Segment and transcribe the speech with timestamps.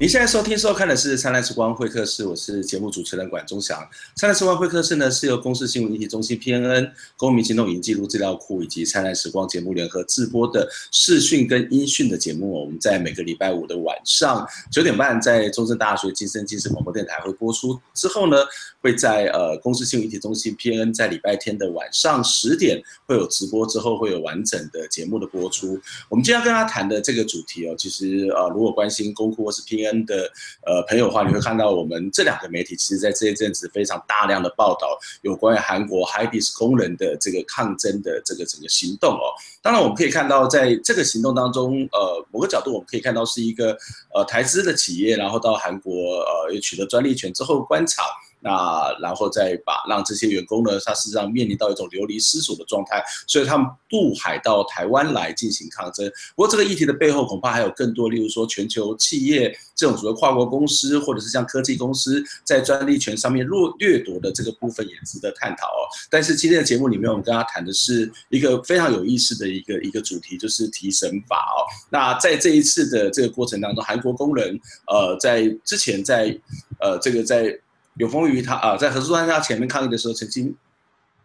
[0.00, 3.78] 您现在收听收看的是《灿烂时光会客室》，我是节目主持人管中祥。
[4.16, 12.50] 《灿烂时光会客室》呢是由公司新闻媒体中心 PNN、公民行动影记录资料库以及《灿烂时光》节目联合制播的视讯跟音讯的节目。
[12.50, 17.78] 我们在每个礼拜五的晚上九点半，在中正大学金声金视广播电台会播出。
[17.92, 18.38] 之后呢，
[18.80, 25.78] 会在呃公司新闻媒体中心 PNN 在礼拜天的晚上十点会有直播，之后会有完整的节目的播出。
[26.08, 29.89] 我们今天要跟大家谈的这个主题哦，其实呃，如果关心公库或是 PNN。
[30.06, 30.30] 的
[30.66, 39.32] 呃朋友的话，你会看到我们这两个媒体，其实在这一阵子非常大量的报道有关于韩国 HYBIZ 工人的这个抗争的这个整个行动哦。
[39.62, 43.76] 当然，我们可以看到在这个行动当中，呃，某个角度我们可以看到是一个
[44.14, 48.02] 呃台资的企业，然后到韩国呃取得专利权之后观察。
[48.40, 56.10] 那然后再把让这些员工呢，他实际上面临到一种流离失所的状态，所以他们渡海到台湾来进行抗争。
[56.34, 65.84] 不过这个议题的背后恐怕还有更多，例如说全球企业这种所谓跨国公司，或者是像科技公司在专利权上面掠掠夺的这个部分也值得探讨哦。
[66.08, 71.60] 但是今天的节目里面，我们跟他谈的是一个非常有意思的一个一个主题，就是提审法哦。
[71.90, 76.34] 那在这一次的这个过程当中，韩国工人呃在之前在
[76.80, 77.58] 呃这个在。
[78.00, 80.56] 有丰余他啊，在核数专家前面抗议的时候，曾经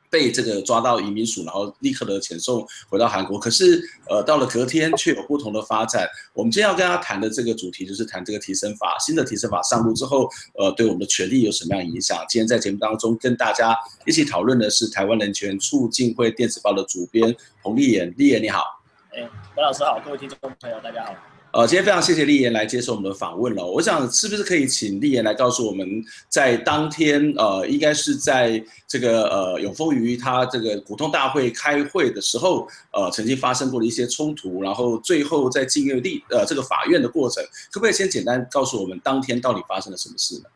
[0.10, 3.40] 被这个抓到移民署，然后立刻的遣送回到韩国。
[3.40, 6.06] 可是，呃，到了隔天却有不同的发展。
[6.34, 12.18] 我们今天要跟他谈的这个主题，就是谈这个提升法，新的提升法上路之后，呃，对我们的权利有什么样影响？
[12.28, 13.74] 今天在节目当中跟大家
[14.06, 18.66] 一起讨论的是台湾人权促进会电子报的主编彭立妍，立妍你好。
[19.14, 19.22] 哎，
[19.54, 21.35] 管老师好，各位听众朋友大家好。
[21.56, 23.66] 呃，今天非常谢谢丽妍来接受我们的访问了。
[23.66, 40.50] 我想是不是可以请丽妍来告诉我们，在当天呃，应该是在这个呃永丰余他这个股东大会开会的时候，呃，曾经发生过的一些冲突，然后最后在进入立呃这个法院的过程，可不可以先简单告诉我们当天到底发生了什么事呢？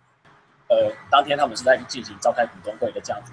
[0.67, 3.31] 呃，当天他们是在进行召开股东会的这样子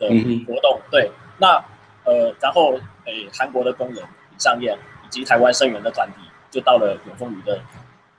[0.00, 0.08] 的
[0.52, 1.64] 活动，嗯、对，那
[2.06, 2.72] 呃，然后
[3.04, 6.23] 诶，韩国的工人李尚彦以及台湾生源的团体。
[6.54, 7.60] 就到了永丰余的，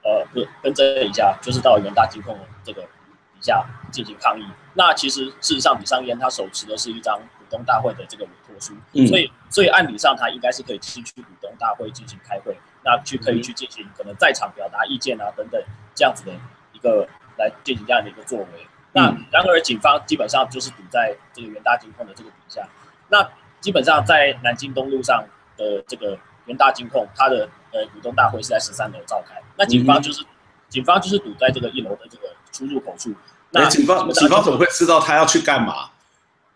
[0.04, 4.44] 呃，不，更正一下，就是到了元大金控这个底下进行抗议。
[4.74, 15.64] 那其实事实上，李尚彦他手持的是一张股东大会的这个委托书，嗯、所以所以按理上他应该是可以进去股东大会进行开会，那去可以去进行可能在场表达意见啊等等
[15.96, 16.34] 这样子的
[16.74, 17.08] 一个
[17.38, 18.68] 来进行这样的一个作为。
[18.92, 22.68] 那然而警方基本上就是堵在这个元大金控的这个底下。
[23.08, 23.26] 那
[23.62, 25.24] 基本上在南京东路上
[25.56, 30.28] 的这个元大金控，它的呃，股东大会是在十三楼召开，那警方就是，嗯、
[30.70, 33.14] 警方就是堵在这个一楼的这个出入口处。
[33.52, 35.90] 那警方警方怎么会知道他要去干嘛？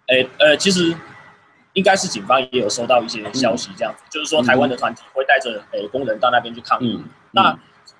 [0.07, 0.95] 哎，呃，其实
[1.73, 6.99] 应该是警方也有收到一些消息，这样子，嗯、就是说台湾的团体会带着呃工人到那边去抗议。
[7.01, 7.57] 嗯、那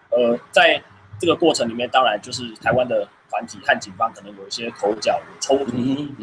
[0.10, 0.82] 呃，在
[1.20, 5.72] 这个过程里面，当然就是台湾的团体和警方可能有一些口角、有冲突、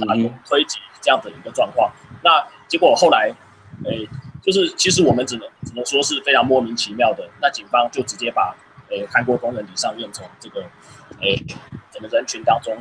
[0.08, 1.90] 啊、有推挤这样的一个状况。
[2.22, 3.32] 那结果后来，
[3.84, 3.92] 呃。
[4.42, 8.54] 就是其实我们只能只能说是非常莫名其妙的，那警方就直接把
[8.90, 10.60] 诶韩国工人李尚彦从这个
[11.20, 11.34] 诶
[11.90, 12.72] 整个人群当中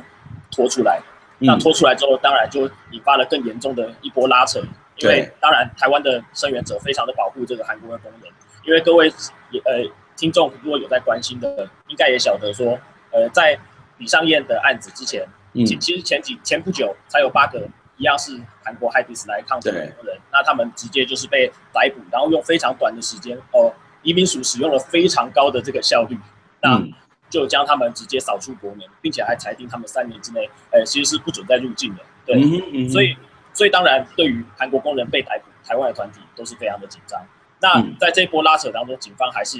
[0.48, 1.02] 拖出来，
[1.40, 4.60] 那拖出来之后，当然就引发了更严重的一波拉扯，
[4.98, 8.32] 因为当然台湾的声援者非常的保护这个韩国的工人，
[8.64, 9.12] 因为各位
[9.50, 9.82] 也呃
[10.16, 12.78] 听众如果有在关心的，应该也晓得说，
[13.10, 13.58] 呃在
[13.98, 17.68] 李尚彦的案子之前，其其实前几前不久才有八个。
[17.96, 26.18] 一样是韩国 HYBIZ 来抗争的人，那他们直接就是被逮捕，然后用非常短的时间，哦，移民署使用了非常高的这个效率，
[26.60, 26.82] 那
[27.30, 32.02] 就将他们直接扫出国门，并且还裁定他们三年之内，呃，其实是不准再入境的。
[32.26, 33.16] 对，嗯嗯、所以，
[33.52, 37.20] 所以当然，对于韩国工人被逮捕，台湾的团体都是非常的紧张。
[37.60, 39.58] 那在这一波拉扯当中，警方还是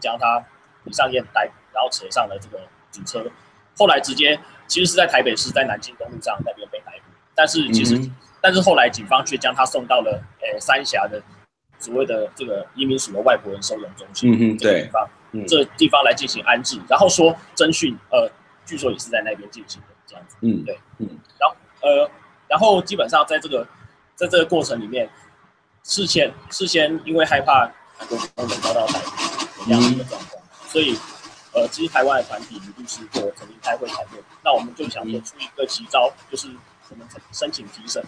[0.00, 0.44] 将他
[0.84, 2.60] 李尚彦逮捕，然后扯上了这个
[2.90, 3.24] 警车，
[3.78, 6.68] 后来直接其实是在台北市，在南京东路上那边。
[7.34, 11.20] 但是其实，嗯、但是后来警方却将他送到了呃三峡的
[11.80, 18.30] 所谓的这个移民署的外国人收容中心，嗯、这个地方，嗯、这个地方来进行安置，然后说侦讯，呃，
[18.64, 21.08] 据说也是在那边进行的这样子，嗯，对，嗯，
[21.38, 22.10] 然后呃，
[22.48, 23.66] 然后基本上在这个
[24.14, 25.10] 在这个过程里面，
[25.82, 30.96] 事先事先因为害怕韩国工人遭到逮捕这样的一个状况，嗯、所以
[31.52, 36.48] 呃，其实台湾的团体一律是说曾经开会讨论，那我们就想说出一个奇招，就是。
[36.90, 38.02] 我们申请提审，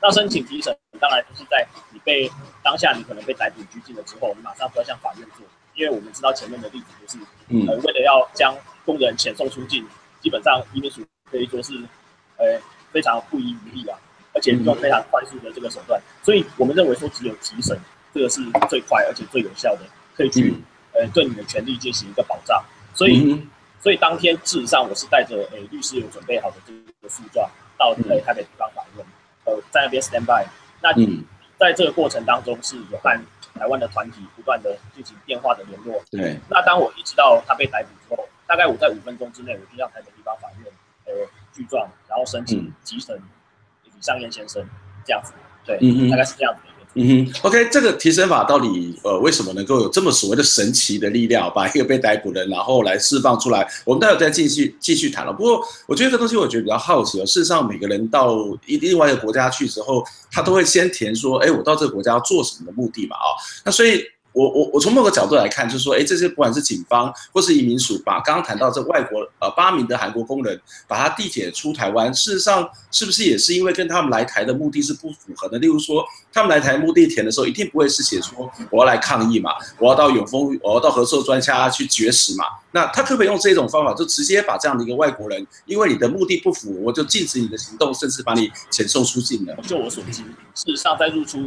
[0.00, 2.30] 那申请提审当然就是在你被
[2.62, 8.54] 当下你可能被逮捕拘禁了之后，你马上就要向法院做，因为我们知道前面的例子就是，嗯，呃，为了要将
[8.84, 9.86] 工人遣送出境，
[10.20, 11.72] 基本上移民署可以说是，
[12.36, 12.60] 呃，
[12.92, 13.98] 非常不遗余力啊，
[14.34, 17.78] 而且用非常快速的这个手段，所以我们认为说只有提审
[18.12, 19.82] 这个是最快而且最有效的，
[20.14, 20.54] 可以去，
[20.92, 22.62] 呃，对你的权利进行一个保障，
[22.94, 23.46] 所以，
[23.80, 27.48] 所以当天事实上我是带着诶律师有准备好的这个诉状
[27.78, 29.06] 到诶台北地方法院，
[29.44, 30.46] 呃，在那边 stand by。
[30.80, 30.92] 那
[31.58, 33.10] 在这个过程当中是有和
[33.54, 36.02] 台湾的团体不断的进行电话的联络。
[36.10, 36.38] 对。
[36.48, 40.72] 那当我一知道他被逮捕之后，大概我在五分钟之内，我就向台北地方法院
[41.06, 41.12] 呃
[41.52, 43.20] 具状，然后申请急审
[43.84, 44.64] 李尚燕先生
[45.04, 45.32] 这样子。
[45.64, 46.62] 对，嗯、大概是这样子。
[46.94, 53.68] 嗯哼，OK，这个提升法到底呃为什么能够有这么所谓的神奇的力量，把一个被逮捕的人然后来释放出来？
[53.84, 55.32] 我们待会再继续继续谈了。
[55.32, 57.26] 不过我觉得这东西我觉得比较好奇哦。
[57.26, 58.36] 事实上，每个人到
[58.66, 63.16] 一另外一个国家去之后，他都会先填说，哎，我到这个国家要做什么的目的嘛？
[63.16, 63.28] 啊，
[63.64, 64.02] 那所以。
[64.38, 75.58] 我我我从某个角度来看，就是说，哎，这些不管是警方或是移民署，把刚刚谈到这外国呃八名的韩国工人，把他地铁出台湾，事实上是不是也是因为跟他们来台的目的是不符合的？
[75.58, 79.50] 例如说，他们来台目的填的时候，一定不会是写说我要来抗议嘛，
[79.80, 82.44] 我要到永丰，我要到合作专家去绝食嘛。
[82.70, 89.52] 那他可不可以用这种方法，就直接把这样的一个外国人，因为你的目的不符，我就禁止你的行动，甚至把你遣送出境呢？
[89.66, 90.22] 就我所知，
[90.54, 91.40] 事实上在入出。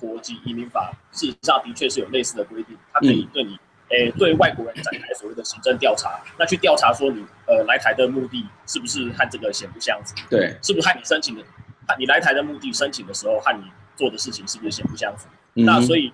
[0.00, 3.58] 国际移民法事实上的确是有类似的规定，它可以对你，
[3.90, 10.14] 诶、欸，对外国人展开所谓的行政调查，那去调查说你，呃，来台的目的是不是和这个显不相符？
[10.28, 11.42] 对，是不是和你申请的，
[11.98, 13.64] 你来台的目的申请的时候和你
[13.96, 15.26] 做的事情是不是显不相符？
[15.54, 16.12] 嗯、那所以，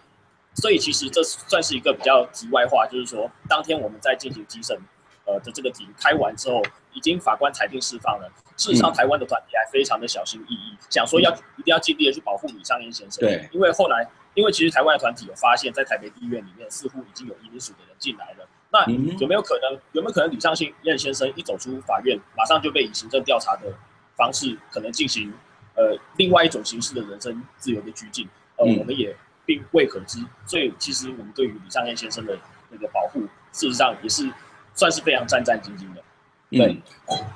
[0.55, 4.79] 所以其实这算是一个比较题外话，就是说，当天我们在进行急审，
[5.25, 6.63] 呃的这个庭开完之后，
[6.93, 8.31] 已经法官裁定释放了。
[8.57, 13.21] 事实上，台湾的团体还非常的小心翼翼，想说要一定要尽力的去保护李尚英先生。
[13.21, 18.49] 对，因为后来，因为其实台湾的团体有发现，在台北地院里面似乎已经有移民署的人进来了。
[18.71, 18.85] 那
[19.19, 19.73] 有没有可能？
[19.93, 23.73] 有没有可能李尚彦先生一走出法院，马上就被以行政调查的
[24.17, 25.33] 方式可能进行
[25.75, 28.29] 呃另外一种形式的人身自由的拘禁？
[28.57, 30.19] 呃，我们也并未可知。
[30.47, 32.39] 所以，其实我们对于李尚英先生的
[32.71, 33.21] 那个保护，
[33.53, 34.31] 事实上也是
[34.75, 36.03] 算是非常战战兢兢的。
[36.51, 36.81] 对，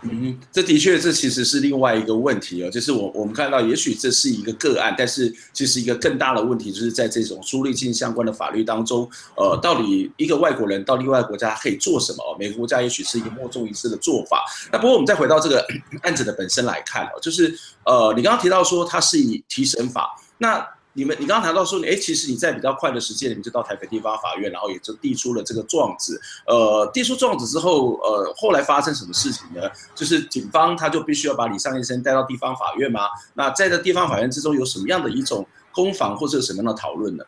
[0.02, 12.36] 嗯，这的确，这其实是另外一个问题哦，就是我我们看到，也许这是一个个案，但是其实一个更大的问题，就是在这种租赁性相关的法律当中，呃，到底一个外国人到另外国家可以做什么？
[12.38, 14.44] 每个国家也许是一个莫衷一是的做法。
[14.70, 15.66] 那不过我们再回到这个
[16.02, 17.52] 案子的本身来看哦，就是
[17.84, 20.64] 呃，你刚刚提到说它是以提审法，那。
[20.98, 26.20] 你们，你刚刚谈到说，哎，其实你在比较快的时间里面就到台北地方法院，然后也就递出了这个状子。
[26.44, 29.62] 呃，递出状子之后，呃，后来发生什么事情呢？
[29.94, 33.02] 就是警方他就必须要把李尚医生带到地方法院吗？
[33.34, 37.24] 那在这地方法院之中有什么样的一种攻防或者什么样的讨论呢？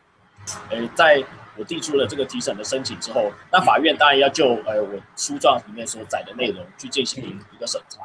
[0.69, 1.23] 呃，在
[1.57, 8.01] 我递出了这个提审的申请之后，那法院当然要就呃我书状里面所载的内容去进行一个审查，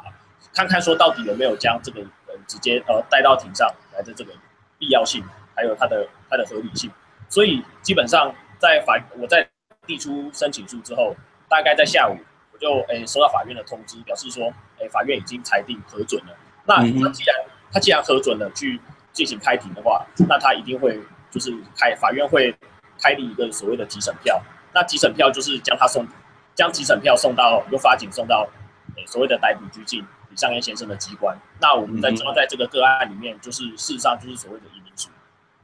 [0.53, 2.09] 看看说到底有没有将这个人
[2.47, 4.31] 直接呃带到庭上来的这个
[4.79, 5.21] 必要性。
[5.57, 6.91] 还有它的它的合理性，
[7.27, 9.45] 所以基本上在法我在
[9.87, 11.15] 递出申请书之后，
[11.49, 12.15] 大概在下午
[12.53, 14.45] 我就诶、欸、收到法院的通知，表示说
[14.77, 16.37] 诶、欸、法院已经裁定核准了。
[16.65, 17.35] 那他既然
[17.71, 18.79] 他既然核准了去
[19.11, 20.99] 进行开庭的话，那他一定会
[21.31, 22.55] 就是开法院会
[23.01, 24.39] 开立一个所谓的急审票。
[24.73, 26.05] 那急审票就是将他送
[26.53, 28.47] 将急审票送到由法警送到
[28.95, 31.35] 诶、欸、所谓的逮捕拘禁李尚恩先生的机关。
[31.59, 35.09] 那我们在知道在这个个案里面，就是事实上就是所谓的移民署。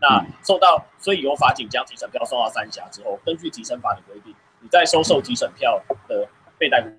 [0.03, 6.89] 那送到，所以由法警将提审票送到三峡之后，根据提审法的规定，你在收受提审票的被逮捕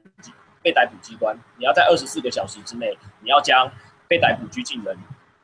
[0.62, 3.70] 被逮捕机关，你要在二十四个小时之内，你要将
[4.08, 4.96] 被逮捕拘禁人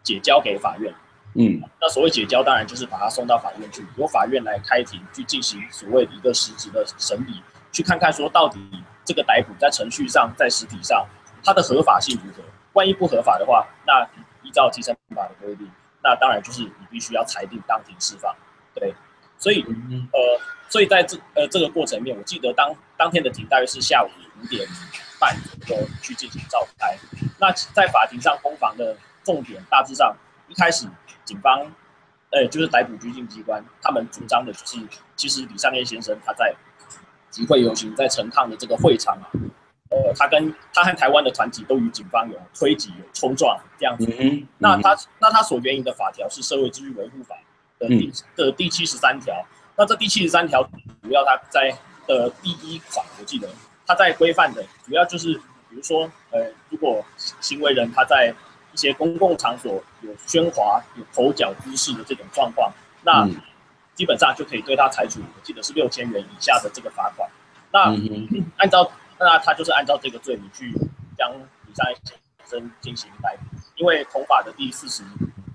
[0.02, 0.90] 解交给法院。
[1.34, 8.58] 嗯，那所谓解交，当然就是把他送到法院去，由法院来开庭去进行所谓的一个实质的审理，去看看说到底
[9.04, 11.06] 这个逮捕在程序上、在实体上
[11.44, 12.42] 它的合法性如何。
[12.72, 14.08] 万一不合法的话，那
[14.42, 15.70] 依照提审法的规定。
[16.02, 18.34] 那当然就是你必须要裁定当庭释放，
[18.74, 18.94] 对，
[19.38, 19.62] 所以
[20.12, 24.08] 呃，所以在这呃这个过程里面，我记得当当天的庭大约是下午
[24.40, 24.66] 五点
[25.18, 26.96] 半左右去进行召开。
[27.38, 30.16] 那在法庭上攻防的重点大致上，
[30.48, 30.86] 一开始
[31.24, 31.70] 警方
[32.30, 34.78] 呃就是逮捕拘禁机关，他们主张的就是
[35.16, 36.54] 其实李尚彦先生他在
[37.30, 39.28] 集会游行在陈抗的这个会场啊。
[39.90, 44.06] 呃，他跟他和台湾的团体都与警方有推挤、有冲撞这样子。
[44.58, 47.36] 那他那他所援引的法条是《社会秩序维护法》
[47.88, 49.34] 的的第七十三条。
[49.76, 50.62] 那这第七十三条
[51.02, 53.48] 主要他在的第一款，我记得
[53.86, 55.34] 他在规范的主要就是，
[55.68, 57.04] 比如说，呃，如果
[57.40, 58.32] 行为人他在
[58.72, 63.28] 一些公共场所有喧哗、有口角滋事的这种状况，那
[63.94, 67.28] 基本上就可以对他采取，我记得是六千元以下的这个罚款。
[67.72, 70.72] 那、嗯、按照那他就是按照这个罪名去
[71.16, 71.30] 将
[71.66, 75.02] 李尚彦先生进行逮捕，因为同法的第四十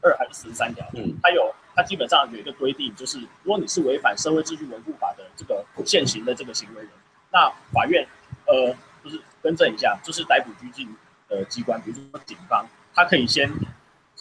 [0.04, 6.90] 二还是四十三条，嗯，他有他基本上有一个规定，就是如果你是违反社会秩序维护法的这个现行的这个行为人，
[7.32, 8.08] 那法院
[8.46, 10.88] 呃就是更正一下，就是逮捕拘禁
[11.28, 13.52] 的机关，比如说警方，他可以先，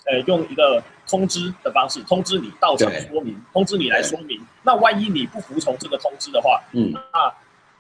[0.07, 4.41] 呃，用一个通知的方式通知你到场说明，通知你来说明。
[4.63, 7.35] 那万一你不服从这个通知的话，嗯，那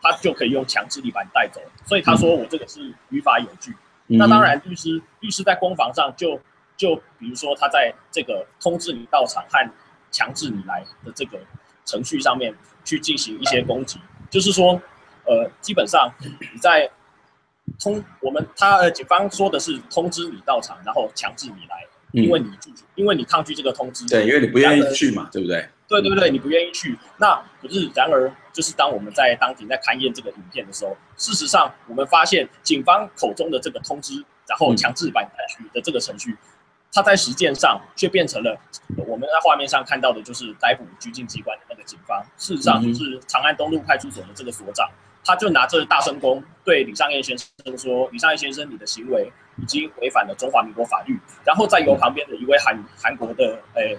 [0.05, 1.61] 他就可以用强制力把你带走。
[1.85, 3.73] 所以他说我这个是于法有据。
[4.07, 6.39] 嗯、那当然，律师律师在攻防上就
[6.77, 9.71] 就比如说他在这个通知你到场和
[10.11, 11.41] 强制你来的这个
[11.87, 14.81] 程序上面去进行一些攻击，就是说，
[15.25, 16.89] 呃，基本上你在
[17.81, 21.83] 通我们他呃警方说的是通知你到场，然后强制你来。
[22.13, 25.69] 因为你拒绝，因为你抗拒这个通知，对，因为你不愿意去嘛，对不对？
[25.87, 26.99] 对对对，你不愿意去。
[27.19, 36.37] 那可是，然而，就是当我们在当庭在勘验这个影片的时候，事实上，我们发现警方口中的这个通知，然后强制把你带去的这个程序，
[36.93, 38.59] 它在实践上却变成了
[39.07, 44.91] 我们在画面上看到的，就是逮捕拘禁机关的那个警方，事实上就是长安东路派出所的这个所长。
[45.27, 53.99] 他就拿着大声公对李尚彦先生说：“李尚彦先生，你的行为已经违反了中华民国法律。”然后再由旁边的一位韩韩国的诶、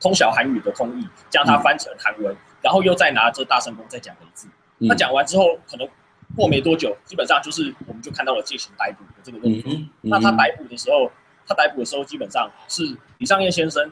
[0.00, 4.48] 通晓韩语的通译将它翻成韩文，然后又再拿这大声公再讲了一次。
[4.78, 5.88] 那讲完之后，可能
[6.34, 9.72] 过没多久，基本上就是我们就看到了进行逮捕的这个动作。
[10.02, 11.10] 那他逮捕的时候，
[11.46, 13.90] 他逮捕的时候基本上是李尚彦先生，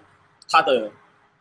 [0.48, 0.90] 他的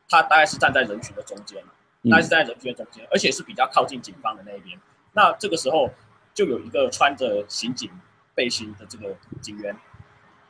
[0.08, 1.62] 他大概是站在人群的中间，
[2.10, 4.80] 大概是站在人群的中间，而且是比较靠近警方的那一边。
[5.12, 5.90] 那这个时候，
[6.34, 7.92] 就有一个穿着刑警
[8.34, 9.76] 背心的这个警员，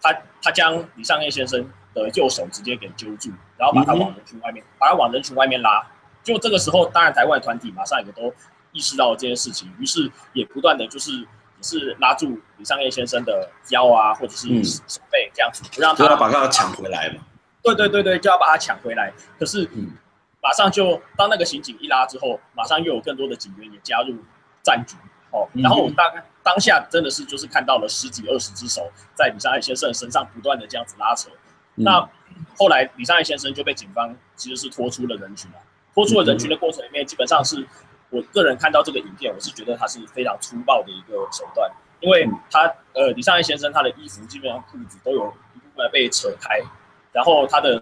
[0.04, 5.82] 他他将李尚业先生的右手直接给揪住，然后把他往人群外面，把他往人群外面拉。
[6.22, 8.32] 就这个时候，当然台湾团体马上也都
[8.74, 11.28] 意识到了这件事情，于是也不断的就是也
[11.64, 17.24] 是拉住李尚业先生的腰啊，或者是手背这样子，不让他要把他抢回来嘛。
[17.64, 19.12] 对对对对，就要把他抢回来。
[19.40, 19.68] 可是，
[20.42, 24.16] 马上就当那个刑警一拉之后，马上又有更多的警员也加入。
[24.66, 24.96] 战局
[25.32, 31.30] 哦，然后我大概当下真的是就是看到了十几二十只手在李尚爱先生身上不断的这样子拉扯，
[31.78, 32.10] 嗯、那
[32.58, 35.58] 后来李尚爱先生就被警方其实是拖出了人群了，
[35.94, 37.66] 拖出了人群的过程里面，基本上是
[38.10, 41.72] 我个人看到这个影片，我是觉得他是非常粗暴的一个手段，
[42.02, 46.60] 因为他呃李尚爱先生他的衣服基本上裤子都有一部分被扯开，
[47.14, 47.82] 然后他的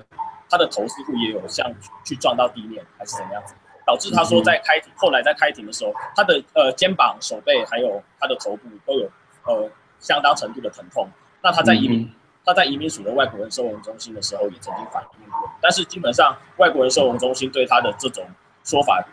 [0.50, 1.70] 他的头似乎也有像
[2.06, 3.56] 去撞到地面还是怎么样子。
[3.91, 9.12] 导致他说在开庭，后来在开庭的时候，他的呃肩膀、手背还有他的头部都有
[9.43, 9.69] 呃
[10.00, 11.10] 相当程度的疼痛。
[11.43, 12.10] 那他在移民
[12.45, 18.25] 他在移民署的外国人收容中心的时候也曾经反映过，但是基本上外国人收容中心对他的这种
[18.63, 19.05] 说法，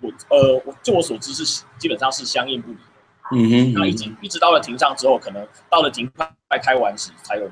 [0.00, 2.70] 我呃我就我所知是基本上是相应不。
[3.32, 7.42] 嗯哼，那已经一直到了庭上之后，可能到了庭快开完时，才有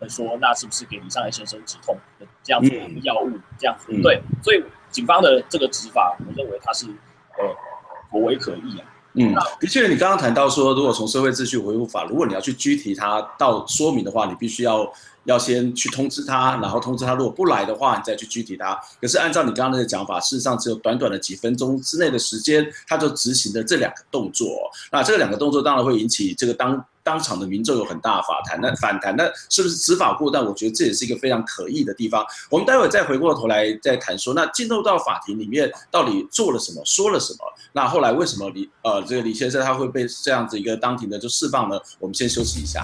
[0.00, 3.92] 人说那是不是给李尚彦先生止痛的这样子的药物这样子？
[4.00, 4.64] 对，所以。
[4.90, 7.54] 警方的这个执法，我认为他是呃
[8.10, 8.86] 颇为可疑啊。
[9.18, 14.92] 嗯，的确，你刚刚谈到说，如果从社会秩序维护法，如果你要去拘提他到说明的话，你必须要
[15.24, 18.78] 要先去通知他，然后通知他，如果不来的话，你再去拘提他。
[19.00, 24.70] 可是按照你刚刚那个讲法，事实上只有短短的几分钟之内的时间，他就执行了这两个动作。
[24.92, 28.60] 那这两个动作当然会引起这个当当场的民众有很大的反弹。
[28.60, 30.44] 那反弹，那是不是执法过当？
[30.44, 32.26] 我觉得这也是一个非常可疑的地方。
[32.50, 37.38] 我们待会再回过头来再谈说，那进入到法庭里面到底做了什么，说了什么？
[37.72, 41.78] 那后来为什么李呃这个李先生他会被这样子一个当庭的就释放呢？
[42.00, 42.82] 我们先休息一下。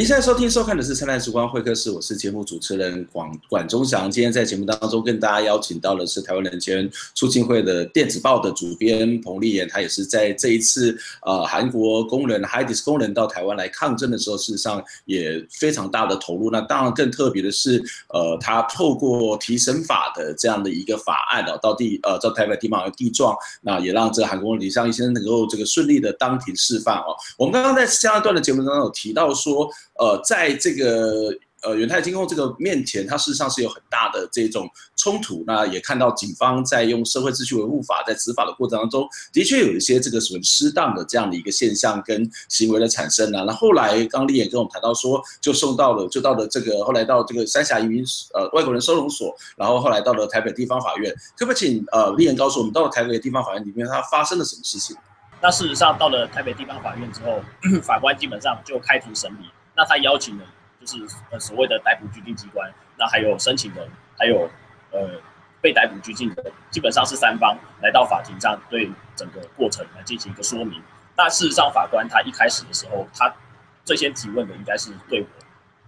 [0.00, 4.10] 您现在收听收看的是《灿烂时光会客室》，我是节目主持人管管中祥。
[4.10, 16.50] 今天在节目当中跟大家邀请到的是台湾人权促进会的电子报的主编彭丽妍，她也是在这一次呃韩国工人 HYDIS 工人到台湾来抗争的时候，事实上也非常大的投入。
[16.50, 27.14] 那当然更特别的是，呃，他透过提审法的这样的一个法案哦，到地呃到台北地方的地状，那也让这个韩国李尚彦先生能够这个顺利的当庭释放哦。
[27.36, 29.68] 我们刚刚在上一段的节目当中有提到说。
[30.00, 31.30] 呃，在这个
[31.62, 34.66] 呃元泰金控这个面前，它事实上是有很大的这种
[34.96, 35.44] 冲突。
[35.46, 43.44] 那也看到警方在用社会秩序维护法在执法的过程当中，的确有一些这个所谓失当的这样的一个现象跟行为的产生啊。
[43.46, 48.02] 那后来刚丽妍跟我们谈到说，就送到了，就到了这个后来到这个三峡移民
[48.32, 51.14] 呃外国人收容所，然后后来到了台北地方法院。
[51.36, 54.96] 可不可以请呃丽妍告诉我们，到了台北地方法院里面，它发生了什么事情？
[55.42, 57.40] 那事实上到了台北地方法院之后，
[57.82, 59.44] 法官基本上就开庭审理。
[59.80, 60.44] 那他邀请了，
[60.78, 60.98] 就是
[61.30, 64.46] 呃所谓的逮捕拘禁机关，那还有申请人，还有
[64.92, 65.18] 呃
[65.62, 70.82] 被逮捕拘禁的，基本上是三方来到法庭上对整个过程来进行一个说明。
[71.16, 73.34] 那事实上，法官他一开始的时候，他
[73.82, 75.26] 最先提问的应该是对我，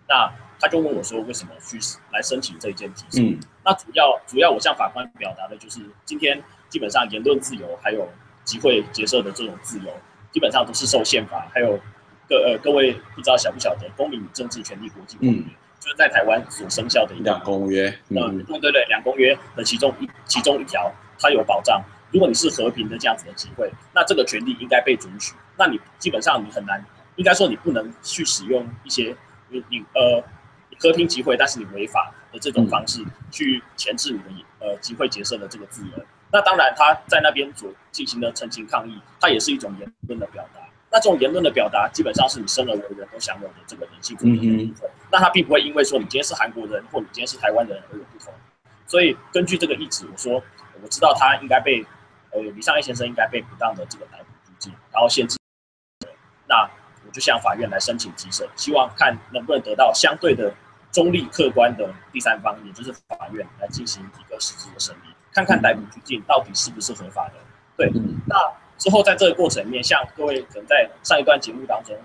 [0.09, 1.79] 那他就问我说，为什么去
[2.13, 3.23] 来申请这一件提示？
[3.23, 8.09] 嗯、那主要主要我向法官表达的就是，今天基本上言论自由还有
[8.43, 9.93] 集会结社的这种自由，
[10.33, 11.79] 基本上都是受宪法还有
[12.29, 15.35] 各呃各位不知道晓不晓得《公民与政治权利国际公约》。
[15.41, 15.45] 嗯
[15.83, 20.89] 就是在台湾所生效的一两公约，嗯，嗯对对对，两公约的其中一其中一条，
[21.19, 21.83] 它有保障。
[22.13, 25.35] 如果你是和平的这样子的集会，那这个权利应该被准许。
[25.59, 26.81] 那你基本上你很难，
[27.17, 29.13] 应该说你不能去使用一些
[29.49, 30.23] 你你呃
[30.79, 36.05] 和平集会，但是你违法的这种方式去钳制你的呃集会结社的这个自由。
[36.31, 40.61] 那当然他在那边所进行的陈情抗议，它也是一种言论的表达。
[40.93, 44.91] 那这种言论的表达，基本上是你生而为人都享有的这个人性自由的部分。
[45.11, 48.31] 那他并不会因为说你今天是韩国人或你今天是台湾人而有不同。
[48.87, 50.35] 所以根据这个意志，我说
[50.83, 51.83] 我知道他应该被
[52.31, 55.39] 呃李尚义先生应该被不当的这个逮捕拘禁，然后限制。
[56.47, 56.69] 那
[57.07, 60.53] 我就向法院来申请提审，希望看能不能得到相对的
[60.91, 67.35] 中立客观的第三方，也就是法院来进行一个实质的审理，看看逮捕拘禁到底是不是合法的。
[67.79, 67.91] 对，
[68.27, 68.37] 那。
[68.83, 71.97] 之后，在这个过程里面，像各位可能在上一段节目当中，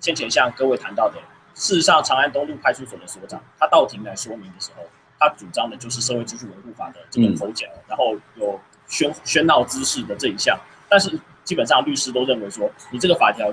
[0.00, 1.16] 先前向各位谈到的，
[1.54, 4.84] 事实上，长安东路派出所的所长，他到庭来说明的时候，
[5.18, 10.58] 他主张的就是社会秩序维护法的这个口角，嗯、然后有喧喧闹滋事的这一项。
[10.88, 13.48] 但是，基本上律师都认为说，你这个法条，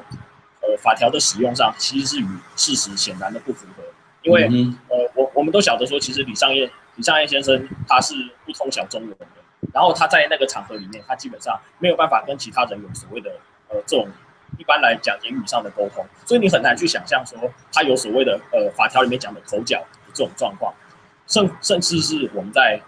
[0.62, 3.84] 呃，法条的使用上其实是与事实显然的不符合，
[4.22, 8.14] 因为，嗯、呃，我我们都晓得说，其实李尚业李尚业先生他是
[8.46, 9.26] 不通晓中文的。
[9.74, 13.32] 然后他在那个场合里面，他基本上没有办法跟其他人有所谓的
[13.70, 14.08] 呃这种
[14.58, 17.38] 一般来讲言语上的沟通，所以你很难去想象说
[17.72, 20.74] 他有所谓的呃法条里面讲的口角的这种状况，
[21.28, 22.82] 甚甚至是我们在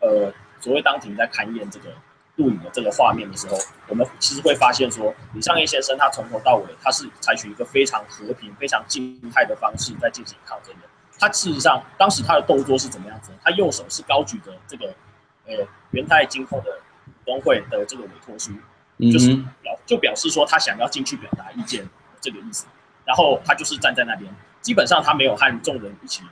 [0.00, 1.90] 呃所谓当庭在勘验这个
[2.34, 3.56] 录影的这个画面的时候，
[3.88, 10.88] 我们其实会发现说李尚义先生他从头到尾他是采取一个非常和平、非常静态的方式在进行抗争的。
[11.18, 13.30] 他事实上当时他的动作是怎么样子？
[13.42, 14.92] 他右手是高举着这个。
[15.46, 16.78] 呃，元泰今后的
[17.24, 18.52] 工会的这个委托书，
[19.12, 21.88] 就是表就表示说他想要进去表达意见
[22.20, 22.66] 这个意思，
[23.04, 26.22] 然后他就是站在那边，基本上他没有和众人一起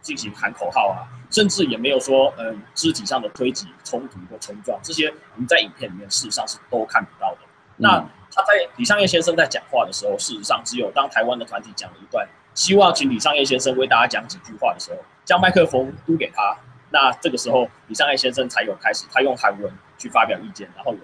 [0.00, 7.38] 进行喊口号啊，甚至也没有说嗯、呃、肢体上的推挤、冲突或冲撞，这些我们在影片里面事实上是都看不到的。
[7.76, 7.98] 那
[8.32, 16.56] 他在李尚业先生在讲话的时候，事实上只有当台湾的团体讲了一段，希望请李尚业先生为大家讲几句话的时候，将麦克风嘟给他。
[16.92, 21.00] 那这个时候，李尚爱先生才有开始，他用韩文去发表意见，然后有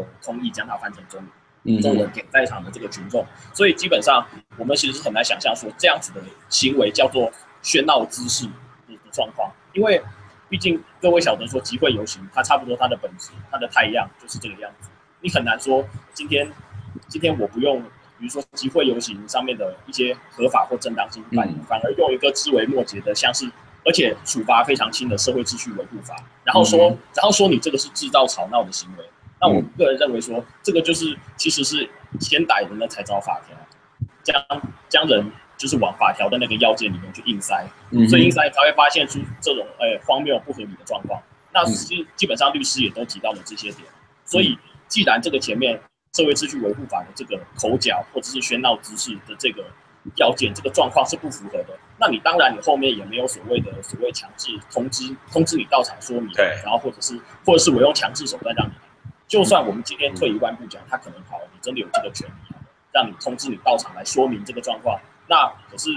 [0.00, 1.20] 有同意将它翻成中
[1.64, 3.26] 文，中文给在场的这个群众。
[3.52, 4.24] 所以基本上，
[4.56, 8.46] 我们其实是很难想象说这样子的行为叫做喧闹滋事
[8.86, 10.00] 的状况，因为
[10.48, 14.88] 毕竟各位晓得说集会游行，它差不多它的本质，它的太阳就是这个样子。
[15.20, 15.84] 你很难说
[16.14, 16.48] 今天
[17.08, 17.82] 今天我不用，
[18.16, 23.50] 比如说集会游行上面的一些合法或正当性反反而用一个枝微末节的，像是。
[23.86, 29.04] 而且处罚非常轻的社会秩序维护法，然后说，嗯、然后说你这个是制造吵闹的行为，
[29.40, 33.56] 那我个人认为说，这个就是其实是先逮人了才找法条，
[34.24, 39.64] 将将人就是往法条的那个要件里面去硬塞，嗯、所以硬塞才会发现出这种
[40.04, 41.22] 荒谬不合理的状况。
[41.54, 43.84] 那基基本上律师也都提到了这些点，
[44.24, 45.80] 所以既然这个前面
[46.12, 49.64] 社会秩序维护法的这个口角或者是喧闹滋事的这个。
[50.16, 58.78] 要件这个状况是不符合的，那你当然你后面也没有所谓的所谓强制通知通知你到场说明，对，然后或者是或者是我用强制手段让你来，
[59.26, 62.54] 就算我们今天退一万步讲，他可能好，你真的有这个权利，
[62.92, 65.90] 让你通知你到场来说明这个状况，那可是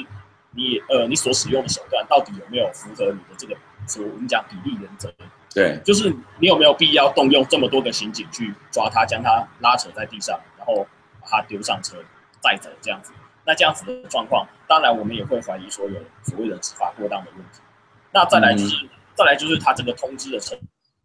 [0.51, 5.13] 你呃你所使用的手段到底有没有符合你的这个所我们讲比例原则？
[5.53, 10.85] 对，就是你有没有必要动用这么多个刑警去抓他，将他拉扯在地上，然后
[11.21, 11.97] 把他丢上车
[12.39, 13.11] 载走这样子？
[13.49, 17.59] 那这样子的状况，当然我们也会怀疑说有所谓的执法过当的问题。
[18.11, 20.55] 那再来就是，嗯、再来就是他这个通知的程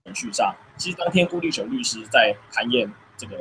[0.05, 3.39] 程序上，其实当天顾立雄律师在勘验这个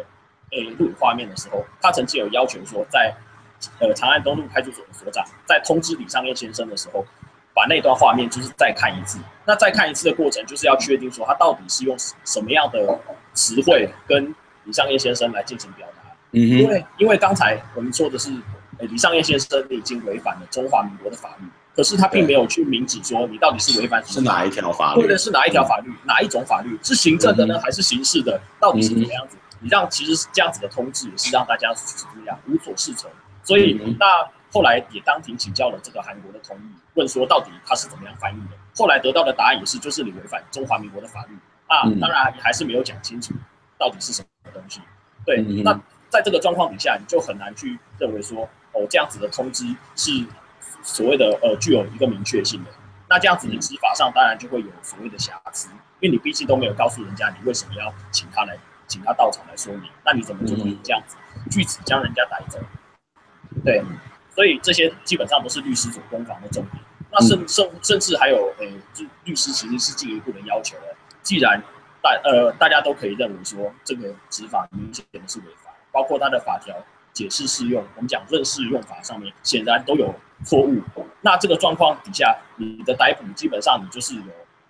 [0.51, 3.13] 呃录影画面的时候，他曾经有要求说在，
[3.59, 7.05] 在呃长安东路派出所的所长在通知李尚业先生的时候，
[7.53, 9.19] 把那段画面就是再看一次。
[9.43, 12.97] 那再看一次的过程，就是要确定说他到底是用什么样的
[13.33, 16.09] 词汇跟李尚业先生来进行表达。
[16.31, 18.31] 嗯哼，因为因为刚才我们说的是。
[18.87, 28.39] 李尚业先生你已经违反了中华民国的法律，可是他并没有去明指说你到底是违反是哪一条法律，或者是哪一条法律，哪一种法律，是行政的呢，还是刑事的？
[28.59, 29.37] 到底是怎么样子？
[29.59, 33.09] 你让其实是这样子的通知，也是让大家怎么样无所适从。
[33.43, 34.05] 所以那
[34.51, 38.57] 后来也当庭请教了这个韩国的同意，问说到底他是怎么样翻译的。
[38.75, 41.35] 后来得到的答案也是，就是你违反中华民国的法律
[41.67, 41.83] 啊。
[42.01, 43.33] 当然还是没有讲清楚
[43.77, 44.81] 到底是什么东西。
[45.25, 45.73] 对，那
[46.09, 50.11] 在这个状况底下，你就很难去认为说，哦，这样子的通知是
[50.83, 52.71] 所谓的呃具有一个明确性的。
[53.09, 58.57] 那这样子的执法上当然就会有所谓的瑕疵，因为你毕竟都没有告诉人家你为什么要请他来，
[58.87, 61.15] 请他到场来说明，那你怎么就能这样子
[61.49, 62.59] 据此将人家逮走？
[63.63, 63.83] 对。
[64.35, 66.83] 所以这些基本上都是律师所攻防的重点。
[67.11, 70.97] 那甚甚甚至还有，呃，就律师其实是进一步的要求了。
[71.21, 71.61] 既然
[72.01, 76.75] 大呃大家都可以认为说这个执法明显的是违法，包括他的法条
[77.13, 80.81] 解释适用，我们讲认识用法上面显然都有错误。
[81.21, 84.21] 那这个状况底下，你的逮捕基本上你就是有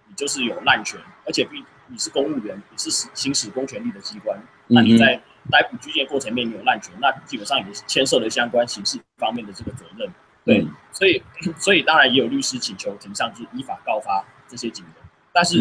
[0.08, 5.20] 你就是有滥权，而且并你是公务员，你是行使公权力的机关，那你在。
[5.52, 10.10] 逮捕拘禁过程面你有滥权，那基本上也牵涉了相关刑事方面的这个责任。
[10.46, 11.22] 对，嗯、所以
[11.60, 14.94] 所以当然也有律师请求庭上去依法告发这些警员，
[15.34, 15.58] 但是、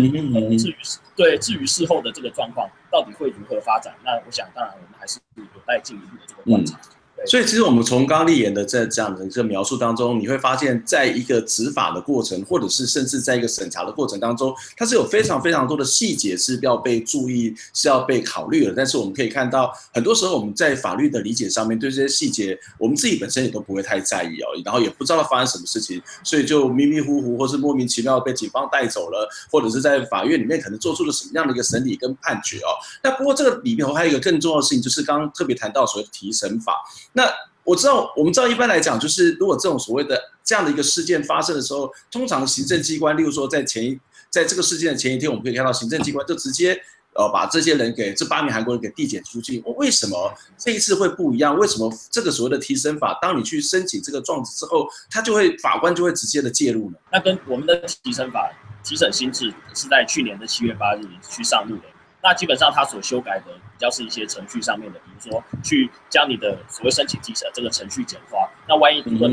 [0.57, 0.77] 至于
[1.17, 5.19] 对至于事后的这个状况到底会如何发展，那我想当然我们还是
[5.63, 6.77] 有待进一步的这个观察。
[6.77, 18.73] 嗯所以，其实我们从刚刚立言的这这样的一个描述当中，你会发现，在一个执法的过程，或者是甚至在一个审查的过程当中，它是有非常非常多的细节是要被注意，是要被考虑的。
[18.77, 32.75] 但是我们可以看到，很多时候我们在法律的理解上面，对这些细节，我们自己本身也都不会太在意哦，然后也不知道发生什么事情，所以就迷迷糊糊，或是莫名其妙被警方带走了，或者是在法院里面可能做出了什么样的一个审理跟判决哦。
[33.03, 36.73] 那不过这个里面还有一个更重要的事情，就是刚刚特别谈到所谓提审法。
[37.13, 37.31] 那
[37.65, 43.99] 我知道，我们知道，一般来讲，就是如果这种所谓的这样的一个事件发生的时候，通常行政机关，例如说在前一，
[44.31, 46.75] 在这个事件的前一天，我们可以看到行政机关就直接
[47.15, 49.63] 呃把这些人给这八名韩国人给递减出境。
[49.65, 51.57] 我为什么这一次会不一样？
[51.57, 56.97] 为什么这个所谓的提审法，当你去申请这个状子之后，他就会法官就会直接的介入呢？
[57.13, 58.51] 那跟我们的提审法
[58.83, 61.83] 提审新制是在去年的七月八日去上路的。
[62.23, 68.49] 那基本上，他所修改的比较是一些程序上面的，比如说去将你的所谓申请提审这个程序简化。
[68.69, 69.29] 那万一如果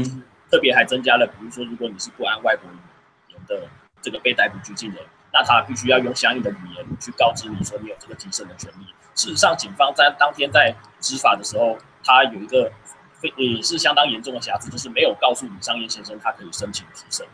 [0.50, 2.78] 特别还增加了，比如说如果你是不谙外国语
[3.32, 3.70] 言的
[4.02, 8.86] 这个被逮捕拘禁人，那他必须要用相应的语言去告知你说你有这个提审的权利。
[9.14, 12.72] 事实上，警方在当天在执法的时候，他有一个
[13.14, 17.28] 非也是相当严重的瑕疵，就是没有告诉李商业先生他可以申请提升。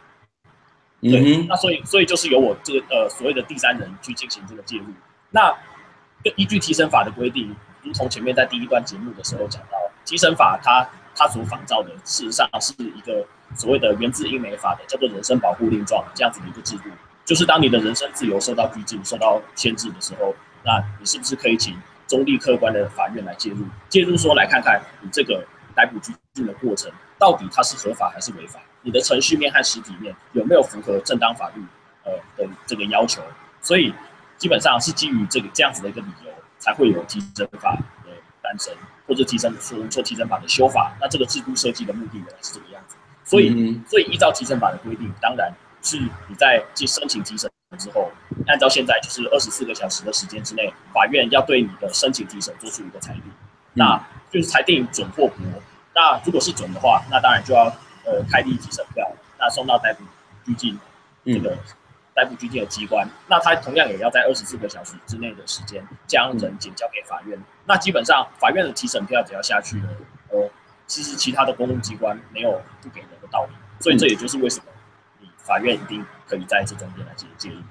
[1.02, 4.88] 对，那所以所以就是由我这个呃所谓的第三人去进行这个介入。
[5.36, 5.54] 那
[6.38, 16.84] 依据提审法的规定，如同前面在第一段节目的时候讲到，提审法它它所仿照的，事实上是一个所谓的源自英美法的叫做人身保护令状这样子的一个制度，
[17.26, 23.66] 就是当你的人身自由受到拘禁、受到限制的时候，那你是不是可以请中立客观的法院来介入？
[23.90, 25.46] 介入说来看看你这个
[25.76, 28.62] 逮捕拘禁的过程到底它是合法还是违法？
[28.84, 31.62] 你的程序面和实体面有没有符合正当法律
[32.06, 33.22] 呃的这个要求？
[33.62, 33.94] 所以。
[34.38, 38.74] 基本上是基于这个这样子的一个理由，才会有提审法的诞生，
[39.08, 40.96] 或者提审说做提审法的修法。
[41.00, 42.96] 那这个制度设计的目的原来是这个样子。
[43.24, 48.12] 所以，嗯、所以依照提审法的规定，当然是你在去申请提审之后，
[48.48, 53.24] 按照现在就是二十四个小时的时间之内，法院要对你的申请提审做出一个裁定，
[53.74, 53.98] 那
[54.32, 55.36] 就是裁定准或不。
[55.96, 57.64] 那如果是准的话，那当然就要
[58.06, 60.04] 呃开立提审票，那送到逮捕
[60.46, 60.78] 拘禁
[61.26, 61.58] 这个。
[62.16, 67.38] 逮捕拘禁的机关，那他同样也要在二十四个小时之内的时间将人检交给法院。
[67.66, 69.90] 那基本上法院的提审票只要下去了，
[70.30, 70.50] 呃，
[70.88, 73.56] 其实其他的公务机关没有不给人的道理。
[73.82, 74.64] 所以这也就是为什么
[75.20, 77.62] 你法院一定可以在这中间来进行介入。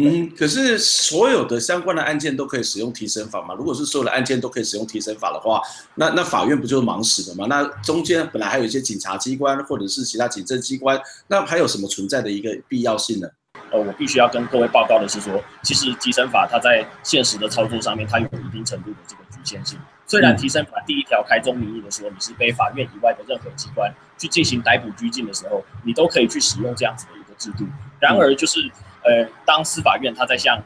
[0.00, 3.52] 嗯，可是所有的相关的案件都可以使用提审法吗？
[3.54, 5.60] 如果是所有的案件都可以使用提审法的话，
[5.96, 7.46] 那那法院不就是忙死了吗？
[7.48, 13.28] 那中间本来还有一些警察机关或者是其他警政机关，那还有什么存在的一个必要性呢？
[13.70, 19.78] 呃，我必须要跟各位报告的是说，其实提审法它在现实的操作上面，它有一定程度的这个局限性。
[20.06, 27.66] 虽然提审法第一条开宗明义的说，你是被法院以外的任何机关去进行逮捕拘禁的时候，你都可以去使用这样子的一个制度。
[28.00, 28.60] 然而，就是
[29.04, 30.56] 呃，当司法院它在向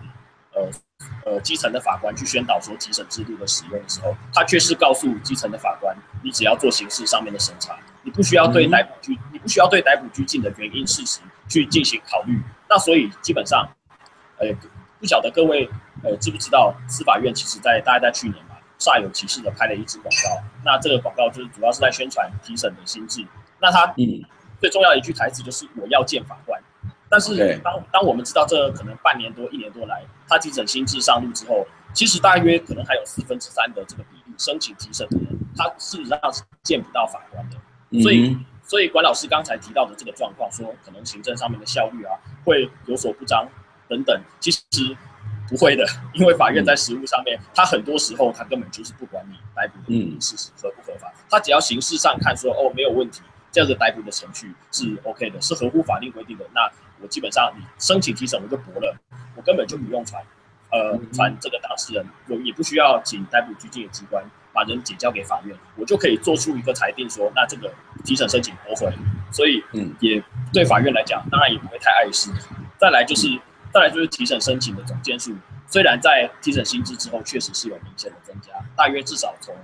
[0.55, 0.71] 呃
[1.25, 12.41] 呃基层的法官去宣导说提审制度的使用的时候，他却是告诉基层的法官，你只要做刑事上面的审查，你不需要对逮捕拘，你不需要对逮捕拘禁的原因事实去进行考虑。
[12.69, 13.69] 那所以基本上，
[14.39, 14.49] 呃，
[14.99, 15.69] 不晓得各位
[16.03, 20.43] 呃知不知道，司法院其实在大概在去年嘛，煞有其事的拍了一支广告。
[20.65, 23.27] 那这个广告就是主要是在宣传提审的心智。
[23.61, 24.25] 那他嗯，
[24.61, 26.61] 最重要的一句台词就是我要见法官。
[27.13, 38.03] 但是当当我们知道这可能半年多一年多来，他急诊心智上路之后，其实大约可能还有四分之三的这个比例申请提审的人，他事实上是见不到法官的。
[38.03, 38.37] 所以。
[38.65, 43.47] 所以管老师刚才提到的这个状况，说可能行政上面的效率啊会有所不彰
[43.89, 44.63] 等等，其实
[45.49, 53.21] 不会的，因为法院在实务上面，他很多时候他根本就是不管你逮捕的事实合不合法，他只要形式上看说哦没有问题，
[53.51, 56.71] 这样子逮捕的程序是 OK 的，是合乎法令规定的，那
[57.03, 58.97] 我基本上你申请提审我就驳了，
[59.37, 60.23] 我根本就不用传，
[60.71, 64.25] 呃传这个当事人，我也不需要请逮捕拘禁的机关。
[64.55, 67.73] 把人解交给法院，我就可以做出一个裁定说，那这个
[68.05, 68.93] 提审申请驳回，
[69.31, 72.31] 所以嗯，也对法院来讲，当然也不会太碍事。
[72.79, 73.29] 再来就是，
[73.73, 75.35] 再来就是提审申请的总件数，
[75.67, 79.55] 虽然在提审新制之后确实是有明显的增加，大约至少从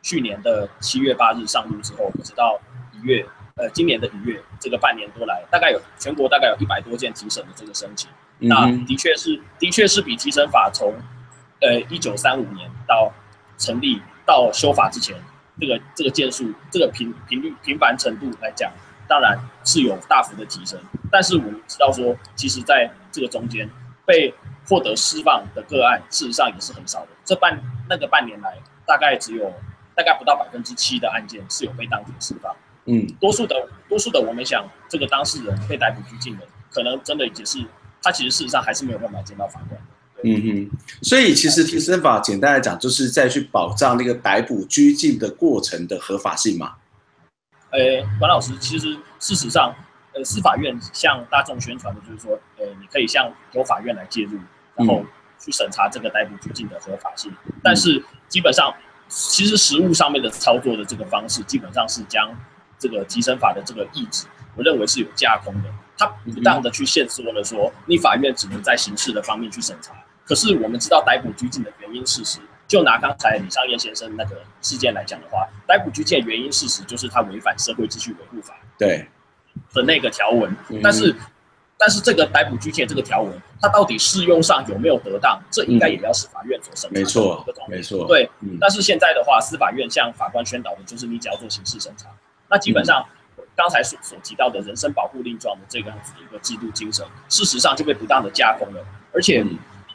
[0.00, 2.58] 去年的七月八日上路之后，一直到
[2.94, 3.26] 一月，
[3.60, 10.94] 呃，今年的一月，这个半年多来，大概有全国大概有一百多件提审的这个申请，那的确是，的确是比提审法从
[11.60, 13.12] 呃一九三五年到
[13.58, 14.00] 成立。
[14.26, 15.16] 到修法之前，
[15.58, 18.70] 这个这个件数，这个频频率频繁程度来讲，
[19.08, 20.78] 当然是有大幅的提升。
[21.10, 23.68] 但是我们知道说，其实在这个中间
[24.06, 24.32] 被
[24.68, 27.08] 获得释放的个案，事实上也是很少的。
[27.24, 29.52] 这半那个半年来，大概只有
[29.96, 32.54] 大概不到百分之七的案件是有被当庭释放。
[32.86, 37.58] 嗯，多数的多数的，我们想这个当事人被逮捕拘禁的，可能真的也是
[38.02, 39.80] 他其实事实上还是没有办法见到法官。
[40.22, 40.70] 嗯哼，
[41.02, 46.74] 所以其实提审法简单来讲，就是在去保障那个逮捕拘禁的过程的合法性嘛。
[47.70, 47.78] 呃，
[48.18, 49.74] 管老师，其实事实上，
[50.12, 54.38] 呃，司法院向大众宣传的就是说，呃，你可以向由法院来介入，
[54.74, 55.02] 然后
[55.38, 57.32] 去审查这个逮捕拘禁的合法性。
[57.46, 58.74] 嗯、但是基本上，
[59.08, 62.28] 其实实务上面的操作的这个方式，基本上是将
[62.80, 69.92] 这个提审法的这个意志，我认为是有架空的，他不当的去限缩了说，你法院只能在刑事的方面去审查。
[70.24, 79.06] 可是我们知道逮捕拘禁的原因事实，就拿刚才李尚彦先生那个事件来讲的话，逮捕拘禁的原因事实就是他违反社会秩序维护法对
[79.74, 80.56] 的那个条文。
[80.82, 81.14] 但是，
[81.76, 86.94] 但是这个逮捕拘禁这个条文，它到底适用上有没有得当，这应该也要是法院所审查。
[86.94, 88.06] 没错，没错。
[88.06, 92.08] 对，但是现在的话，司法院向法官宣导的就是你只要做刑事审查。
[92.50, 93.06] 那基本上
[93.56, 98.84] 刚才所所提到的人身保护令状的这个样子的一个制度精神，事实上就被不当的架空了，
[99.14, 99.46] 而且。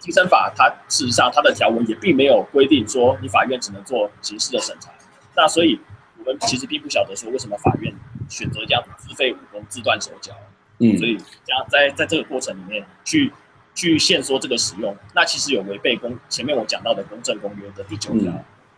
[0.01, 4.91] 提审法它事实上它的条文也并没有规定说你法院只能做刑事的审查，
[5.35, 5.79] 那所以
[6.19, 7.91] 我们其实并不晓得说为什么法院
[8.29, 10.31] 选择这样自废武功自断手脚，
[10.77, 13.33] 嗯，所以这样在在这个过程里面去
[13.73, 18.31] 去限缩这个使用，那其实有违背公前面我讲到的公正公约的第九条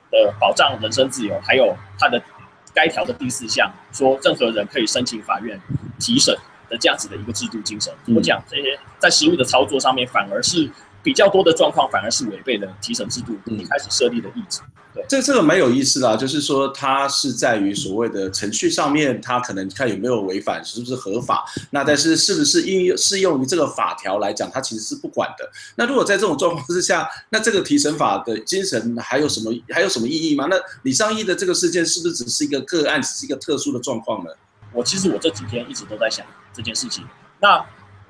[0.09, 2.23] 的保障人身自由，还有它的
[2.77, 5.59] 该条的第四项说任何人可以申请法院
[5.99, 6.31] 提审
[6.69, 7.91] 的这样子的一个制度精神。
[8.15, 10.69] 我讲这些在实务的操作上面反而是。
[11.07, 14.59] 比较多的状况反而是违背了提审制度一开始设立的意志。
[14.93, 21.45] 对，这这个蛮有意思的，啊就是说它是在于所谓的程序上面，它可能看有没有违反，是不是合法。
[21.69, 25.49] 那但是是不是应用适用于这个法条来讲，它其实是不管的。
[25.77, 30.47] 那如果在这种状况之下，那这个提审法的精神还有什么还有什么意义吗？
[30.49, 34.31] 那李尚义的这个事件是不是只是一个个案，只是一个特殊的状况呢？
[34.73, 37.05] 我其实我这几天一直都在想这件事情。
[37.39, 37.65] 那。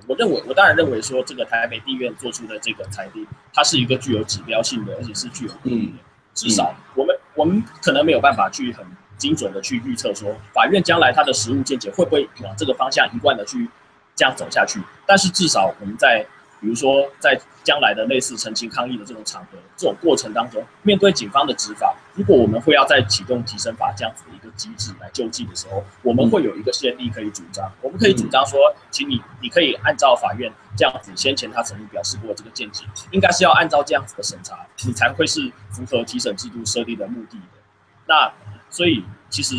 [0.08, 6.04] 我认为，我当然认为说，这个台北地院做出的这个裁定，它是一个具有指标性的，而且是具有意义的。
[6.34, 8.86] 至少，我们我们可能没有办法去很
[9.18, 13.70] 精准的去预测说，法院将来它的实务见解会不会往这个方向一贯的去
[14.16, 14.80] 这样走下去。
[15.06, 16.26] 但是至少我们在。
[16.60, 27.72] 比如说，在将来的类似陈情抗议的这种场合，这种过程当中，面对警方的执法，如果我们会要再启动提审法这样子的一个机制来救济的时候，我们会有一个先例可以主张。
[27.82, 37.60] 我们可以主张说，请你，你可以按照法院这样子先前他曾经表示过这个见解，应该是要按照这样子的审查，你才会是符合提审制度设立的目的的。
[38.08, 38.34] 那
[38.70, 39.56] 所以，其实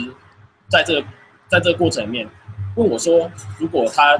[0.68, 1.06] 在这个
[1.48, 2.28] 在这个过程里面，
[2.74, 4.18] 问我说，如果他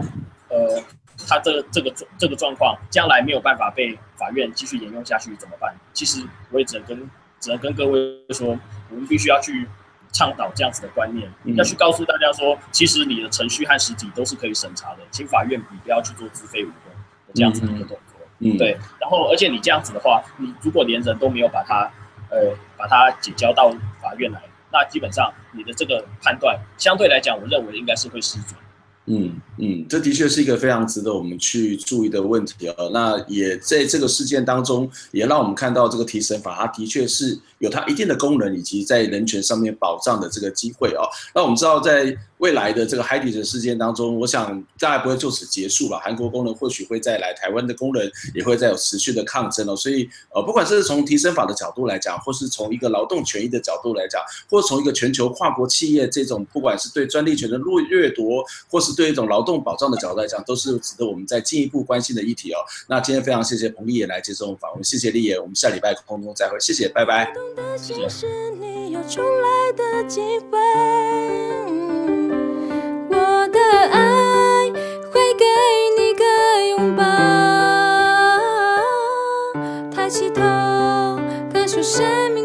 [0.49, 0.81] 呃。
[1.29, 5.75] 他这个、这个状这个状况，将来没有办法被法院继续沿用下去，怎么办？
[5.93, 8.59] 其实我也只能跟只能跟各位说，
[8.91, 9.69] 我们必须要去
[10.11, 16.93] 倡导这样子的观念，嗯、要去告诉大家说，其实你的程序和实体都是可以审查的，请法院你不要去做自废武功
[17.27, 18.19] 的这样子的一个动作。
[18.39, 18.79] 嗯，对。
[18.99, 21.91] 然后，而且你这样子的话，你如果连人都没有把他
[22.31, 24.41] 呃把他解交到法院来，
[24.73, 28.59] 那基本上你的这个判断相对来讲，我认为应该是会失准。
[29.11, 32.75] 嗯嗯，这的确是一个非常值得我们去注意的问题啊。
[32.93, 41.03] 那也在这个事件当中，也让我们看到这个提审法，它的确是有它一定的功能，以及在人权上面保障的这个机会哦。
[41.35, 45.99] 那我们知道，在未来的这个海底的事件当中，我想大概不会就此结束了。
[45.99, 49.77] 韩国工人或许会再来，台湾的工人也会再有持续的抗争了。
[49.77, 62.59] 所以，呃，不管是从提升法的角度来讲，或是从一个劳动权益的角度来讲，或从一个全球跨国企业这种不管是对专利权的掠掠夺，或是对一种劳动保障的角度来讲，都是值得我们再进一步关心的议题哦。
[62.89, 67.33] 那今天非常谢谢彭立野来接受我们访问，谢谢立野，我们下礼拜空中再会，谢谢，拜拜。
[67.77, 68.09] 谢谢。
[80.19, 80.41] 起头
[81.53, 82.05] 感受生
[82.35, 82.38] 命。